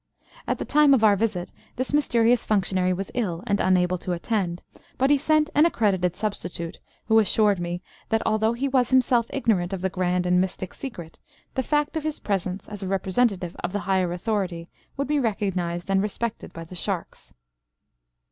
At 0.47 0.57
the 0.57 0.65
time 0.65 0.95
of 0.95 1.03
our 1.03 1.15
visit, 1.15 1.51
this 1.75 1.93
mysterious 1.93 2.43
functionary 2.43 2.91
was 2.91 3.11
ill, 3.13 3.43
and 3.45 3.59
unable 3.61 3.99
to 3.99 4.13
attend; 4.13 4.63
but 4.97 5.11
he 5.11 5.17
sent 5.19 5.51
an 5.53 5.67
accredited 5.67 6.15
substitute, 6.15 6.79
who 7.05 7.19
assured 7.19 7.59
me 7.59 7.83
that, 8.09 8.23
although 8.25 8.53
he 8.53 8.67
was 8.67 8.89
himself 8.89 9.27
ignorant 9.29 9.73
of 9.73 9.81
the 9.83 9.91
grand 9.91 10.25
and 10.25 10.41
mystic 10.41 10.73
secret, 10.73 11.19
the 11.53 11.61
fact 11.61 11.95
of 11.95 12.01
his 12.03 12.19
presence, 12.19 12.67
as 12.67 12.81
a 12.81 12.87
representative 12.87 13.55
of 13.63 13.73
the 13.73 13.81
higher 13.81 14.11
authority, 14.11 14.69
would 14.97 15.07
be 15.07 15.19
recognised 15.19 15.87
and 15.87 16.01
respected 16.01 16.51
by 16.51 16.63
the 16.63 16.73
sharks." 16.73 17.31